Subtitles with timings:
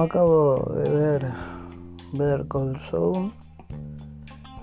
[0.00, 1.30] Acabo de ver
[2.14, 3.34] Better Call Saul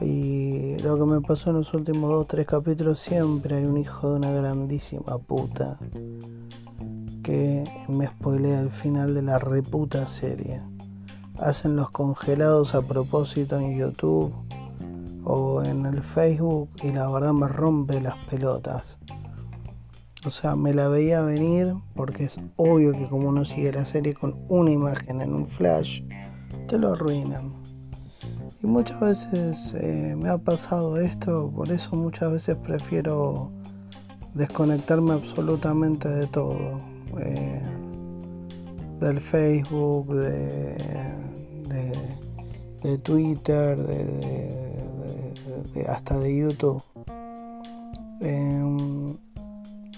[0.02, 4.10] y lo que me pasó en los últimos dos tres capítulos siempre hay un hijo
[4.10, 5.78] de una grandísima puta
[7.22, 10.60] que me spoilea el final de la reputa serie.
[11.38, 14.34] Hacen los congelados a propósito en YouTube
[15.24, 18.98] o en el Facebook y la verdad me rompe las pelotas.
[20.28, 24.14] O sea, me la veía venir porque es obvio que como uno sigue la serie
[24.14, 26.02] con una imagen en un flash,
[26.68, 27.54] te lo arruinan.
[28.62, 33.54] Y muchas veces eh, me ha pasado esto, por eso muchas veces prefiero
[34.34, 36.82] desconectarme absolutamente de todo.
[37.22, 37.62] Eh,
[39.00, 40.76] del Facebook, de,
[42.84, 44.76] de, Twitter, de,
[45.88, 46.84] hasta de YouTube.
[48.20, 48.77] Em,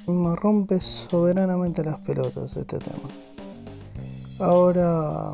[0.09, 3.09] me rompe soberanamente las pelotas este tema.
[4.39, 5.33] Ahora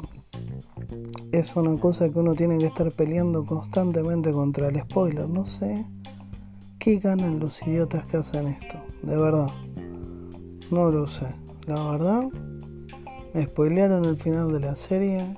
[1.31, 5.29] es una cosa que uno tiene que estar peleando constantemente contra el spoiler.
[5.29, 5.85] No sé
[6.79, 9.49] qué ganan los idiotas que hacen esto, de verdad.
[10.71, 11.27] No lo sé.
[11.67, 12.23] La verdad,
[13.33, 15.37] me spoilearon el final de la serie.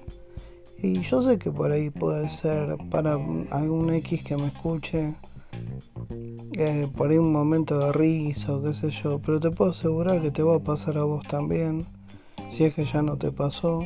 [0.81, 3.13] Y yo sé que por ahí puede ser para
[3.51, 5.15] algún X que me escuche
[6.59, 10.23] eh, por ahí un momento de risa o qué sé yo, pero te puedo asegurar
[10.23, 11.85] que te va a pasar a vos también,
[12.49, 13.85] si es que ya no te pasó,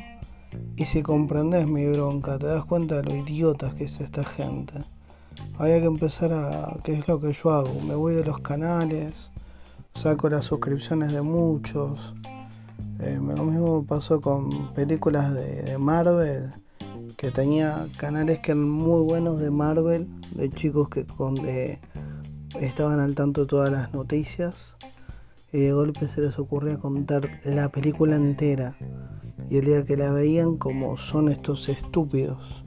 [0.78, 4.76] y si comprendes mi bronca, te das cuenta de lo idiotas que es esta gente.
[5.58, 9.32] Había que empezar a, qué es lo que yo hago, me voy de los canales,
[9.94, 12.14] saco las suscripciones de muchos,
[13.02, 16.54] eh, lo mismo pasó con películas de, de Marvel,
[17.18, 21.78] que tenía canales que eran muy buenos de Marvel, de chicos que con de
[22.60, 24.76] estaban al tanto de todas las noticias
[25.52, 28.76] y de golpe se les ocurría contar la película entera
[29.50, 32.66] y el día que la veían como son estos estúpidos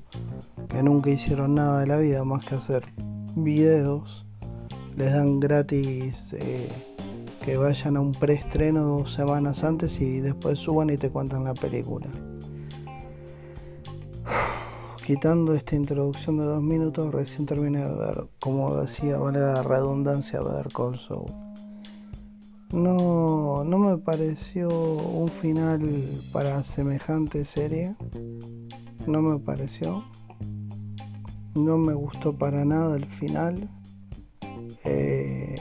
[0.69, 2.85] que nunca hicieron nada de la vida más que hacer
[3.37, 4.27] videos
[4.97, 6.71] les dan gratis eh,
[7.45, 11.55] que vayan a un preestreno dos semanas antes y después suban y te cuentan la
[11.55, 12.09] película
[15.05, 20.41] quitando esta introducción de dos minutos, recién terminé de ver, como decía, vale la redundancia,
[20.41, 21.31] ver Call Saul.
[22.73, 27.95] No, no me pareció un final para semejante serie.
[29.07, 30.03] No me pareció.
[31.55, 33.69] No me gustó para nada el final.
[34.85, 35.57] Eh,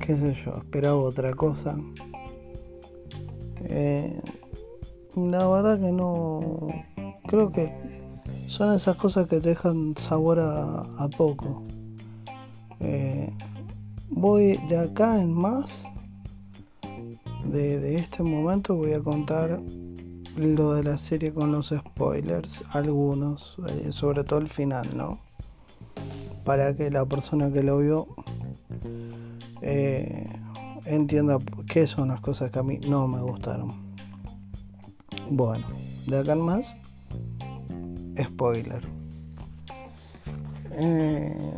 [0.00, 1.78] qué sé yo, esperaba otra cosa.
[3.64, 4.18] Eh,
[5.26, 6.68] la verdad que no.
[7.26, 7.72] Creo que
[8.48, 11.62] son esas cosas que dejan sabor a, poco.
[12.80, 13.30] Eh,
[14.08, 15.84] voy de acá en más.
[17.44, 19.60] De, este momento voy a contar
[20.36, 25.18] lo de la serie con los spoilers, algunos, eh, sobre todo el final, ¿no?
[26.44, 28.06] Para que la persona que lo vio
[29.62, 30.26] eh,
[30.86, 33.87] entienda qué son las cosas que a mí no me gustaron.
[35.30, 35.66] Bueno,
[36.06, 36.78] de acá en más,
[38.18, 38.80] spoiler.
[40.72, 41.52] Eh,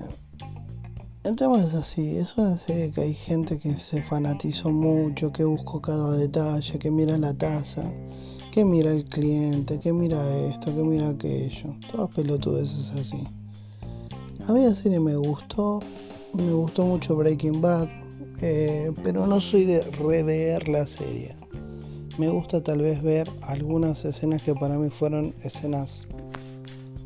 [1.23, 5.45] el tema es así, es una serie que hay gente que se fanatizó mucho, que
[5.45, 7.85] buscó cada detalle, que mira la taza,
[8.51, 11.77] que mira el cliente, que mira esto, que mira aquello.
[11.93, 13.23] Todas pelotudeces así.
[14.49, 15.81] A mí la serie me gustó,
[16.33, 17.89] me gustó mucho Breaking Bad,
[18.43, 21.40] eh, pero no soy de rever la serie
[22.21, 26.07] me gusta tal vez ver algunas escenas que para mí fueron escenas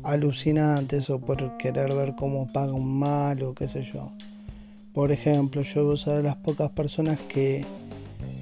[0.03, 4.11] alucinantes o por querer ver cómo paga un mal o qué sé yo.
[4.93, 7.63] Por ejemplo, yo soy de las pocas personas que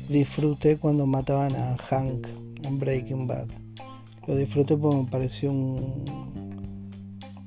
[0.10, 2.28] disfruté cuando mataban a Hank
[2.64, 3.50] en Breaking Bad.
[4.26, 6.04] Lo disfruté porque me pareció un,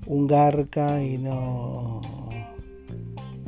[0.06, 2.00] un garca y no...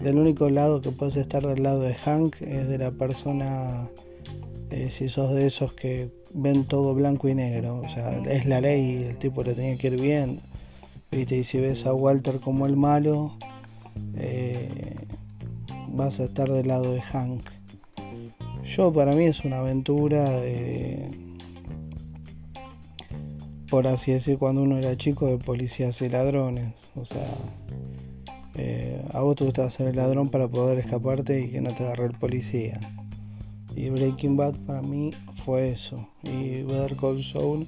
[0.02, 3.88] Del único lado que puedes estar del lado de Hank es de la persona
[4.70, 8.60] eh, si sos de esos que ven todo blanco y negro, o sea, es la
[8.60, 10.40] ley, el tipo le tenía que ir bien,
[11.10, 13.36] y si ves a Walter como el malo,
[14.16, 14.68] eh,
[15.88, 17.48] vas a estar del lado de Hank.
[18.62, 21.08] Yo para mí es una aventura de,
[23.70, 27.28] por así decir, cuando uno era chico de policías y ladrones, o sea,
[28.54, 31.84] eh, a vos te gusta ser el ladrón para poder escaparte y que no te
[31.84, 32.80] agarre el policía.
[33.78, 36.04] Y Breaking Bad para mí fue eso.
[36.24, 37.64] Y Better Call Saul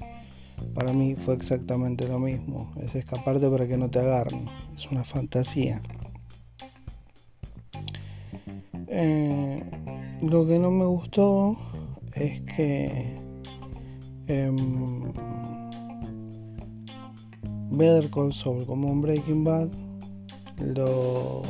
[0.75, 2.69] para mí fue exactamente lo mismo.
[2.81, 4.49] Es escaparte para que no te agarren.
[4.75, 5.81] Es una fantasía.
[8.87, 9.63] Eh,
[10.21, 11.57] lo que no me gustó
[12.15, 13.21] es que
[14.27, 15.13] em,
[17.69, 19.69] Better Call Saul como en Breaking Bad
[20.57, 21.45] los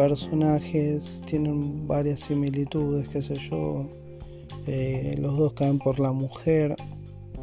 [0.00, 3.86] personajes tienen varias similitudes, qué sé yo.
[4.66, 6.74] Eh, los dos caen por la mujer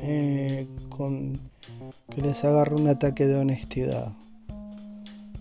[0.02, 1.40] eh, con
[2.10, 4.12] que les agarra un ataque de honestidad.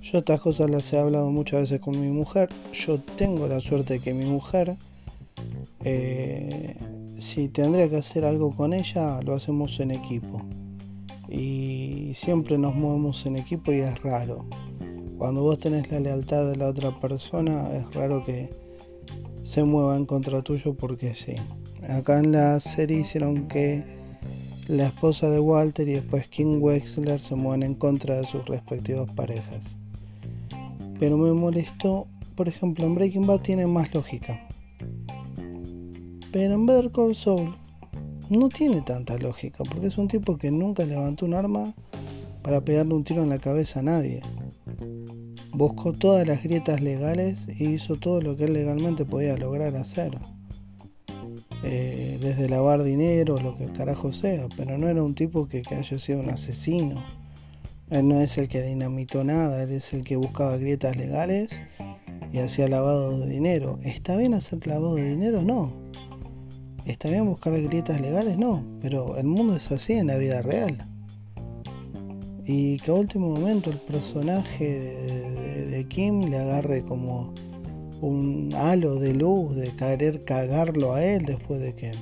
[0.03, 2.51] Yo estas cosas las he hablado muchas veces con mi mujer.
[2.75, 4.77] Yo tengo la suerte de que mi mujer,
[5.85, 6.77] eh,
[7.19, 10.43] si tendría que hacer algo con ella, lo hacemos en equipo.
[11.31, 14.45] Y siempre nos movemos en equipo y es raro.
[15.19, 18.51] Cuando vos tenés la lealtad de la otra persona, es raro que
[19.45, 21.37] se mueva en contra tuyo porque sí.
[21.89, 23.83] Acá en la serie hicieron que
[24.69, 29.11] la esposa de Walter y después King Wexler se muevan en contra de sus respectivas
[29.13, 29.79] parejas.
[31.01, 34.47] Pero me molestó, por ejemplo, en Breaking Bad tiene más lógica.
[36.31, 37.55] Pero en Better Call Saul
[38.29, 41.73] no tiene tanta lógica, porque es un tipo que nunca levantó un arma
[42.43, 44.21] para pegarle un tiro en la cabeza a nadie
[45.53, 50.19] buscó todas las grietas legales e hizo todo lo que él legalmente podía lograr hacer.
[51.63, 55.99] Eh, desde lavar dinero, lo que carajo sea, pero no era un tipo que, haya
[55.99, 57.03] sido un asesino.
[57.91, 61.63] Él no es el que dinamitó nada, él es el que buscaba grietas legales
[62.33, 63.79] y hacía lavado de dinero.
[63.85, 65.43] ¿Está bien hacer lavado de dinero?
[65.43, 65.73] No.
[66.85, 68.39] ¿Está bien buscar grietas legales?
[68.39, 68.63] No.
[68.81, 70.96] Pero el mundo es así en la vida real
[72.47, 77.35] y que a último momento el personaje de, Kim le agarre como
[78.01, 81.93] un halo de luz de querer cagarlo a él después de que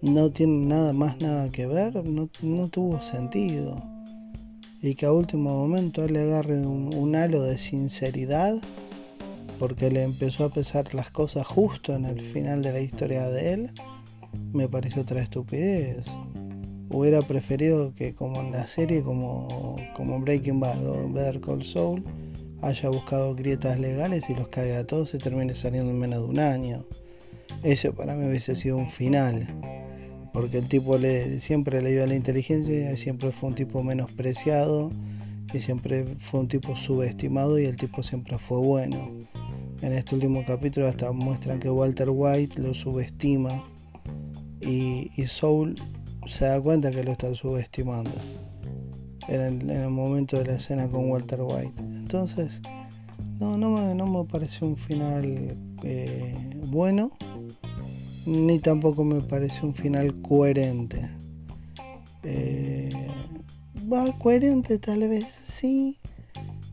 [0.00, 2.28] no tiene nada más nada que ver, no,
[2.68, 3.82] tuvo sentido.
[4.80, 8.56] Y que a último momento él le agarre un, un halo de sinceridad
[9.58, 13.52] porque le empezó a pesar las cosas justo en el final de la historia de
[13.52, 13.70] él,
[14.52, 16.06] me pareció otra estupidez
[16.94, 22.04] hubiera preferido que como en la serie, como, como Breaking Bad o Better Call Saul,
[22.62, 26.28] haya buscado grietas legales y los caiga a todos y termine saliendo en menos de
[26.28, 26.84] un año.
[27.62, 29.46] Ese para mí hubiese sido un final.
[30.32, 34.90] Porque el tipo le, siempre le dio a la inteligencia siempre fue un tipo menospreciado
[35.52, 39.12] y siempre fue un tipo subestimado y el tipo siempre fue bueno.
[39.82, 43.64] En este último capítulo hasta muestran que Walter White lo subestima
[44.60, 45.76] y, y Soul
[46.26, 48.10] se da cuenta que lo está subestimando
[49.28, 51.74] en el, momento de la escena con Walter White.
[51.78, 52.60] Entonces,
[53.40, 56.34] no, no, me, no me parece un final eh,
[56.66, 57.10] bueno,
[58.26, 61.10] ni tampoco me parece un final coherente.
[62.22, 62.90] Eh,
[63.92, 65.98] va coherente tal vez, sí,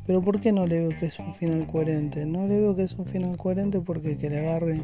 [0.07, 2.25] pero ¿por qué no le veo que es un final coherente?
[2.25, 4.81] No le veo que es un final coherente porque que le agarre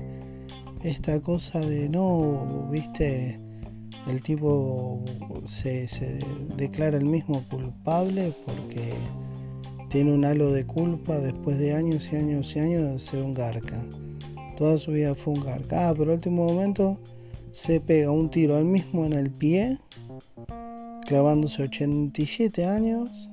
[0.83, 3.39] esta cosa de no, viste,
[4.09, 5.03] el tipo
[5.45, 5.87] se,
[6.55, 8.93] declara el mismo culpable porque
[9.89, 13.33] tiene un halo de culpa después de años y años y años de ser un
[13.33, 13.85] garca.
[14.57, 15.89] Toda su vida fue un garca.
[15.89, 16.97] Ah, pero al último momento
[17.51, 19.77] se pega un tiro al mismo en el pie,
[21.05, 23.29] clavándose 87 años,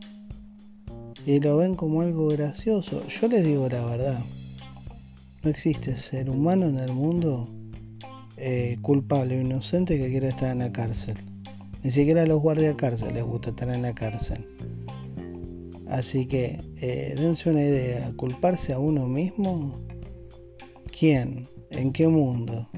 [1.27, 3.07] y lo ven como algo gracioso.
[3.07, 4.21] Yo les digo la verdad,
[5.43, 7.49] no existe ser humano en el mundo
[8.37, 11.17] eh, culpable o inocente que quiera estar en la cárcel.
[11.83, 14.47] Ni siquiera a los guardias cárcel les gusta estar en la cárcel.
[15.89, 19.79] Así que eh, dense una idea, culparse a uno mismo,
[20.99, 21.47] ¿quién?
[21.71, 22.69] ¿En qué mundo?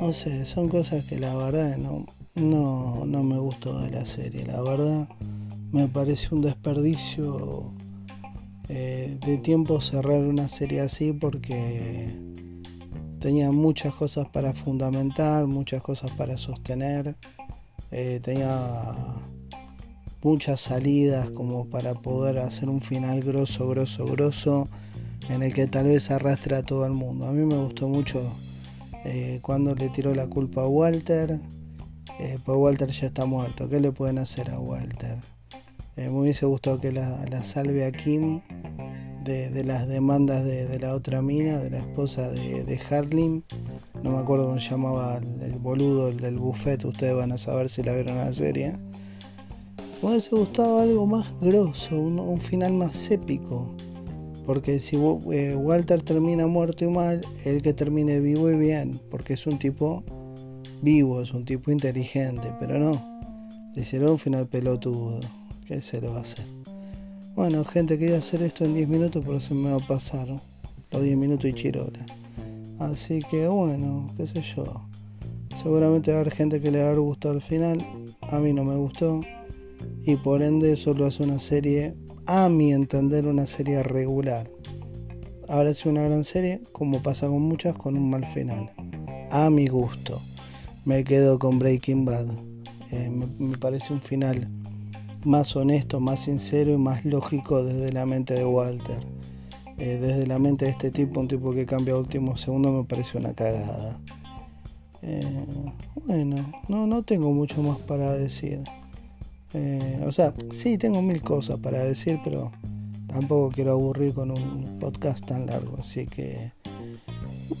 [0.00, 2.06] No sé, son cosas que la verdad no,
[2.36, 4.46] no, no me gustó de la serie.
[4.46, 5.08] La verdad
[5.72, 7.74] me parece un desperdicio
[8.68, 12.08] eh, de tiempo cerrar una serie así porque
[13.20, 17.14] tenía muchas cosas para fundamentar, muchas cosas para sostener,
[17.90, 18.94] eh, tenía
[20.22, 24.68] muchas salidas como para poder hacer un final grosso, grosso, grosso,
[25.28, 27.26] en el que tal vez arrastre a todo el mundo.
[27.26, 28.20] A mí me gustó mucho
[29.04, 31.38] eh, cuando le tiró la culpa a Walter,
[32.18, 35.16] eh, pues Walter ya está muerto, ¿qué le pueden hacer a Walter?
[35.96, 38.40] me hubiese gustado que la salve a Kim
[39.24, 43.42] de, las demandas de, la otra mina, de la esposa de, de.
[44.02, 46.84] No me acuerdo cómo se llamaba el, boludo, el del buffet.
[46.84, 48.72] Ustedes van a saber si la vieron en la serie.
[50.02, 53.74] Me hubiese gustado algo más grosso, un, final más épico.
[54.46, 59.00] Porque si eh, Walter termina muerto y mal, el que termine vivo y bien.
[59.10, 60.02] Porque es un tipo
[60.82, 62.52] vivo, es un tipo inteligente.
[62.58, 63.20] Pero no,
[63.74, 65.20] le hicieron un final pelotudo.
[65.66, 66.59] ¿Qué se lo va a hacer?
[67.36, 70.26] Bueno, gente, quería hacer esto en 10 minutos, pero se me va a pasar
[70.90, 72.04] los 10 minutos y chirola.
[72.80, 74.88] Así que bueno, qué sé yo.
[75.54, 77.86] seguramente va a haber gente que le va a gustado el final.
[78.22, 79.20] A mí no me gustó.
[80.02, 81.94] Y por ende eso lo hace una serie,
[82.26, 84.50] a mi entender, una serie regular.
[85.48, 88.72] Ahora sido una gran serie, como pasa con muchas, con un mal final.
[89.30, 90.20] A mi gusto.
[90.84, 92.28] Me quedo con Breaking Bad.
[92.90, 93.08] Eh,
[93.38, 94.48] me parece un final
[95.24, 99.00] más honesto, más sincero y más lógico desde la mente de Walter.
[99.78, 102.84] Eh, desde la mente de este tipo, un tipo que cambia a último segundo, me
[102.84, 103.98] parece una cagada.
[105.02, 105.46] Eh,
[106.06, 106.36] bueno,
[106.68, 108.62] no, no tengo mucho más para decir.
[109.54, 112.52] Eh, o sea, sí tengo mil cosas para decir, pero
[113.08, 115.76] tampoco quiero aburrir con un podcast tan largo.
[115.78, 116.52] Así que,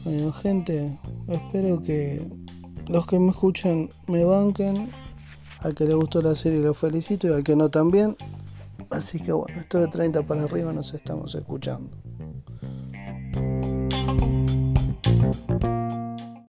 [0.04, 0.98] bueno, gente,
[1.28, 2.20] espero que
[2.88, 4.88] los que me escuchan me banquen
[5.60, 8.16] al que le gustó la serie lo felicito y al que no también.
[8.90, 11.90] Así que bueno, esto de 30 para arriba nos estamos escuchando.